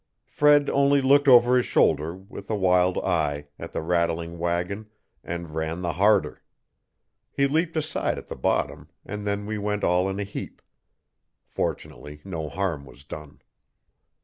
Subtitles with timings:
[0.25, 4.89] Fred only looked over his shoulder, with a wild eye, at the rattling wagon
[5.23, 6.41] and ran the harder.
[7.31, 10.63] He leaped aside at the bottom and then we went all in a heap.
[11.45, 13.41] Fortunately no harm was done.